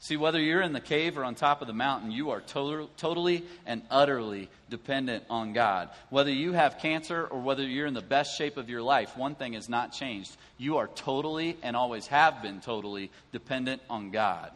[0.03, 2.91] See, whether you're in the cave or on top of the mountain, you are to-
[2.97, 5.91] totally and utterly dependent on God.
[6.11, 9.37] Whether you have cancer or whether you're in the best shape of your life, one
[9.37, 10.37] thing has not changed.
[10.59, 14.51] You are totally and always have been totally dependent on God.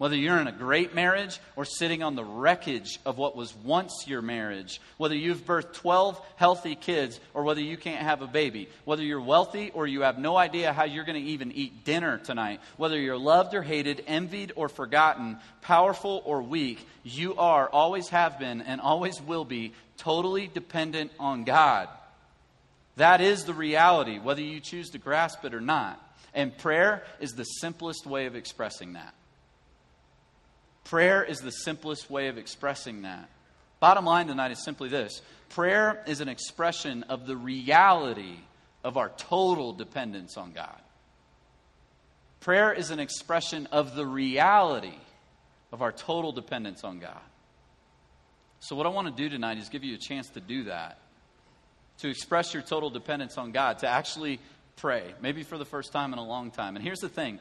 [0.00, 4.06] Whether you're in a great marriage or sitting on the wreckage of what was once
[4.06, 8.70] your marriage, whether you've birthed 12 healthy kids or whether you can't have a baby,
[8.86, 12.16] whether you're wealthy or you have no idea how you're going to even eat dinner
[12.16, 18.08] tonight, whether you're loved or hated, envied or forgotten, powerful or weak, you are, always
[18.08, 21.90] have been, and always will be totally dependent on God.
[22.96, 26.02] That is the reality, whether you choose to grasp it or not.
[26.32, 29.12] And prayer is the simplest way of expressing that.
[30.84, 33.28] Prayer is the simplest way of expressing that.
[33.80, 38.36] Bottom line tonight is simply this prayer is an expression of the reality
[38.84, 40.80] of our total dependence on God.
[42.40, 44.96] Prayer is an expression of the reality
[45.72, 47.20] of our total dependence on God.
[48.60, 50.98] So, what I want to do tonight is give you a chance to do that,
[51.98, 54.40] to express your total dependence on God, to actually
[54.76, 56.76] pray, maybe for the first time in a long time.
[56.76, 57.40] And here's the thing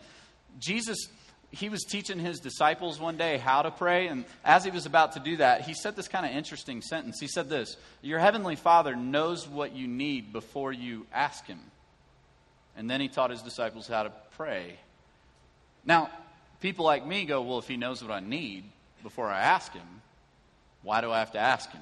[0.60, 1.08] Jesus
[1.52, 5.14] he was teaching his disciples one day how to pray, and as he was about
[5.14, 7.20] to do that, he said this kind of interesting sentence.
[7.20, 11.60] He said this Your heavenly Father knows what you need before you ask him.
[12.78, 14.78] And then he taught his disciples how to pray.
[15.84, 16.10] Now,
[16.62, 18.66] people like me go, Well, if he knows what I need
[19.02, 20.02] before I ask him,
[20.84, 21.82] why do I have to ask him?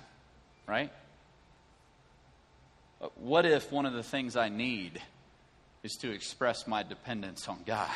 [0.66, 0.92] Right?
[3.16, 5.00] What if one of the things I need
[5.84, 7.90] is to express my dependence on God?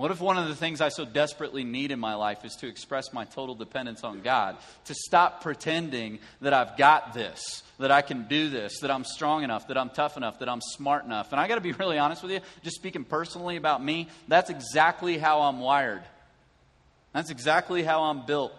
[0.00, 2.66] What if one of the things I so desperately need in my life is to
[2.66, 4.56] express my total dependence on God?
[4.86, 9.44] To stop pretending that I've got this, that I can do this, that I'm strong
[9.44, 11.32] enough, that I'm tough enough, that I'm smart enough.
[11.32, 14.48] And I got to be really honest with you, just speaking personally about me, that's
[14.48, 16.02] exactly how I'm wired.
[17.12, 18.54] That's exactly how I'm built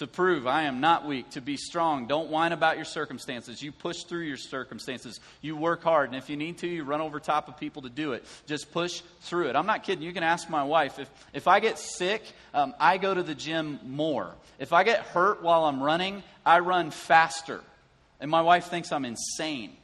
[0.00, 2.06] to prove I am not weak, to be strong.
[2.06, 3.62] Don't whine about your circumstances.
[3.62, 5.20] You push through your circumstances.
[5.42, 6.08] You work hard.
[6.08, 8.24] And if you need to, you run over top of people to do it.
[8.46, 9.56] Just push through it.
[9.56, 10.02] I'm not kidding.
[10.02, 10.98] You can ask my wife.
[10.98, 12.22] If, if I get sick,
[12.54, 14.34] um, I go to the gym more.
[14.58, 17.60] If I get hurt while I'm running, I run faster.
[18.20, 19.76] And my wife thinks I'm insane.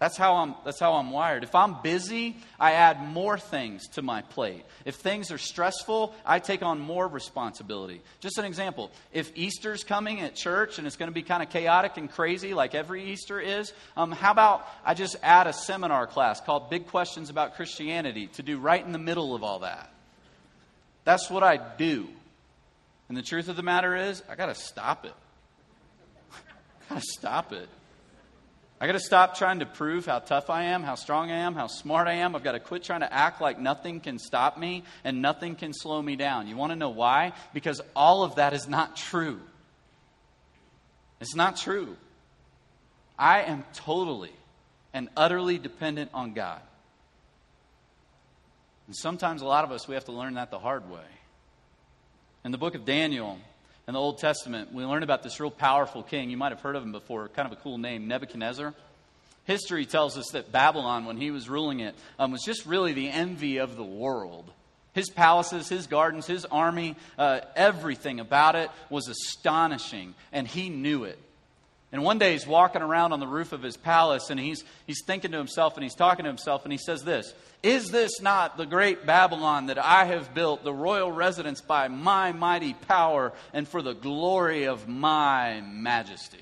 [0.00, 1.44] That's how I'm, that's how I'm wired.
[1.44, 4.64] If I'm busy, I add more things to my plate.
[4.86, 8.00] If things are stressful, I take on more responsibility.
[8.20, 11.50] Just an example if Easter's coming at church and it's going to be kind of
[11.50, 16.06] chaotic and crazy like every Easter is, um, how about I just add a seminar
[16.06, 19.92] class called Big Questions About Christianity to do right in the middle of all that?
[21.04, 22.08] That's what I do.
[23.10, 25.14] And the truth of the matter is, I got to stop it.
[26.32, 27.68] I got to stop it.
[28.80, 31.54] I got to stop trying to prove how tough I am, how strong I am,
[31.54, 32.34] how smart I am.
[32.34, 35.74] I've got to quit trying to act like nothing can stop me and nothing can
[35.74, 36.48] slow me down.
[36.48, 37.32] You want to know why?
[37.52, 39.38] Because all of that is not true.
[41.20, 41.94] It's not true.
[43.18, 44.32] I am totally
[44.94, 46.62] and utterly dependent on God.
[48.86, 51.04] And sometimes a lot of us, we have to learn that the hard way.
[52.46, 53.38] In the book of Daniel,
[53.90, 56.30] in the Old Testament, we learn about this real powerful king.
[56.30, 58.72] You might have heard of him before, kind of a cool name, Nebuchadnezzar.
[59.46, 63.08] History tells us that Babylon, when he was ruling it, um, was just really the
[63.08, 64.48] envy of the world.
[64.92, 71.02] His palaces, his gardens, his army, uh, everything about it was astonishing, and he knew
[71.02, 71.18] it.
[71.92, 75.02] And one day he's walking around on the roof of his palace and he's, he's
[75.04, 77.34] thinking to himself and he's talking to himself and he says this
[77.64, 82.32] Is this not the great Babylon that I have built, the royal residence by my
[82.32, 86.38] mighty power and for the glory of my majesty?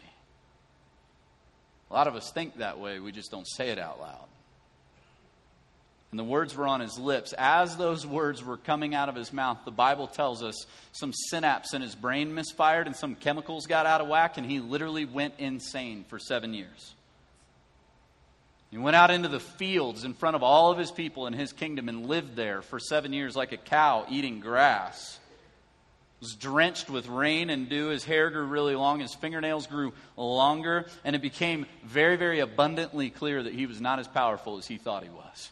[1.90, 4.27] A lot of us think that way, we just don't say it out loud.
[6.10, 7.34] And the words were on his lips.
[7.36, 11.74] As those words were coming out of his mouth, the Bible tells us some synapse
[11.74, 15.34] in his brain misfired and some chemicals got out of whack, and he literally went
[15.38, 16.94] insane for seven years.
[18.70, 21.52] He went out into the fields in front of all of his people in his
[21.52, 25.18] kingdom and lived there for seven years like a cow eating grass.
[26.20, 27.88] Was drenched with rain and dew.
[27.88, 28.98] His hair grew really long.
[28.98, 30.86] His fingernails grew longer.
[31.04, 34.78] And it became very, very abundantly clear that he was not as powerful as he
[34.78, 35.50] thought he was.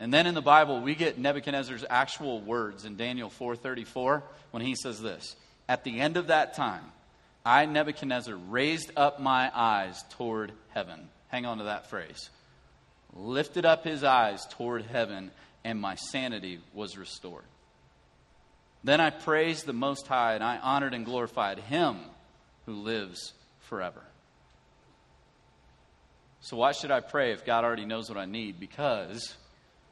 [0.00, 4.74] And then in the Bible, we get Nebuchadnezzar's actual words in Daniel 4:34 when he
[4.74, 5.36] says this,
[5.68, 6.92] "At the end of that time,
[7.44, 12.30] I Nebuchadnezzar raised up my eyes toward heaven." Hang on to that phrase.
[13.12, 15.32] Lifted up his eyes toward heaven,
[15.64, 17.44] and my sanity was restored.
[18.82, 22.10] Then I praised the Most High, and I honored and glorified him
[22.64, 24.02] who lives forever.
[26.40, 28.58] So, why should I pray if God already knows what I need?
[28.58, 29.36] Because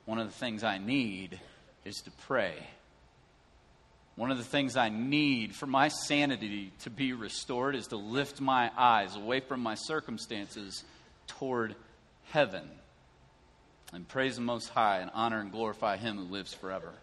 [0.08, 1.38] one of the things I need
[1.84, 2.54] is to pray.
[4.16, 8.40] One of the things I need for my sanity to be restored is to lift
[8.40, 10.82] my eyes away from my circumstances
[11.26, 11.76] toward
[12.30, 12.62] heaven
[13.92, 16.94] and praise the Most High and honor and glorify Him who lives forever.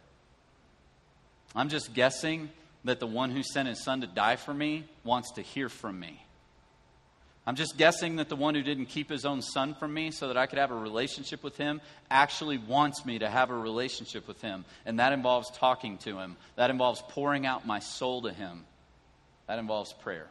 [1.56, 2.50] I'm just guessing
[2.86, 6.00] that the one who sent His Son to die for me wants to hear from
[6.00, 6.25] me.
[7.48, 10.30] I'm just guessing that the one who didn't keep his own son from me so
[10.30, 11.80] that I could have a relationship with him
[12.10, 14.66] actually wants me to have a relationship with him.
[14.86, 18.64] And that involves talking to him, that involves pouring out my soul to him,
[19.46, 20.28] that involves prayer.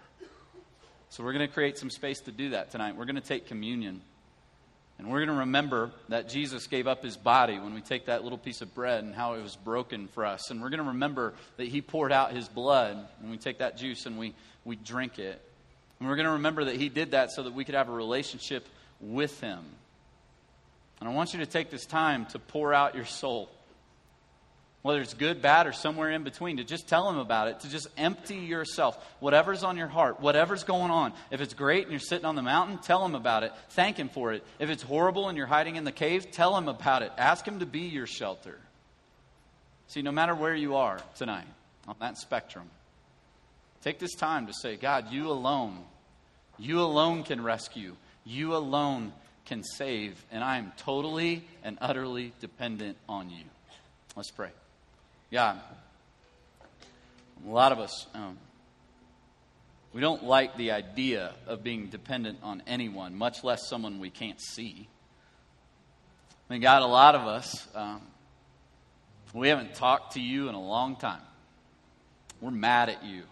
[1.10, 2.96] So we're going to create some space to do that tonight.
[2.96, 4.00] We're going to take communion.
[4.98, 8.24] And we're going to remember that Jesus gave up his body when we take that
[8.24, 10.50] little piece of bread and how it was broken for us.
[10.50, 13.76] And we're going to remember that he poured out his blood when we take that
[13.76, 14.34] juice and we,
[14.64, 15.40] we drink it.
[15.98, 17.92] And we're going to remember that He did that so that we could have a
[17.92, 18.66] relationship
[19.00, 19.64] with Him.
[21.00, 23.50] And I want you to take this time to pour out your soul.
[24.82, 27.70] Whether it's good, bad, or somewhere in between, to just tell him about it, to
[27.70, 29.02] just empty yourself.
[29.18, 31.14] Whatever's on your heart, whatever's going on.
[31.30, 33.52] If it's great and you're sitting on the mountain, tell him about it.
[33.70, 34.44] Thank him for it.
[34.58, 37.12] If it's horrible and you're hiding in the cave, tell him about it.
[37.16, 38.58] Ask him to be your shelter.
[39.88, 41.46] See, no matter where you are tonight
[41.88, 42.68] on that spectrum,
[43.84, 45.78] take this time to say, God, you alone
[46.58, 47.96] you alone can rescue.
[48.24, 49.12] You alone
[49.44, 50.22] can save.
[50.30, 53.44] And I am totally and utterly dependent on you.
[54.16, 54.50] Let's pray.
[55.32, 55.60] God,
[57.44, 58.38] a lot of us, um,
[59.92, 64.40] We don't like the idea of being dependent on anyone, much less someone we can't
[64.40, 64.88] see.
[66.50, 68.02] I mean, God, a lot of us, um,
[69.32, 71.22] we haven't talked to you in a long time.
[72.40, 73.22] We're mad at you.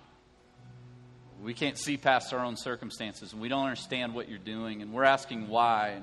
[1.43, 4.93] We can't see past our own circumstances, and we don't understand what you're doing, and
[4.93, 6.01] we're asking why.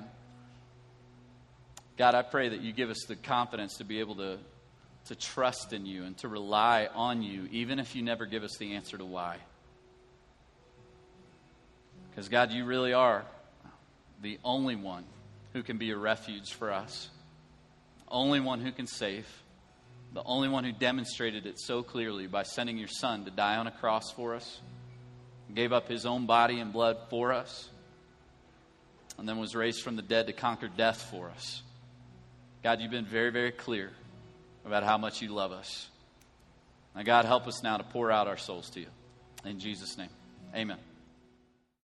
[1.96, 4.38] God, I pray that you give us the confidence to be able to,
[5.06, 8.58] to trust in you and to rely on you, even if you never give us
[8.58, 9.38] the answer to why.
[12.10, 13.24] Because, God, you really are
[14.20, 15.04] the only one
[15.54, 17.08] who can be a refuge for us,
[18.08, 19.26] only one who can save,
[20.12, 23.66] the only one who demonstrated it so clearly by sending your Son to die on
[23.66, 24.60] a cross for us,
[25.54, 27.68] gave up his own body and blood for us,
[29.18, 31.62] and then was raised from the dead to conquer death for us.
[32.62, 33.90] God, you've been very, very clear
[34.64, 35.88] about how much you love us.
[36.94, 38.86] Now, God, help us now to pour out our souls to you.
[39.44, 40.10] In Jesus' name,
[40.54, 40.78] amen.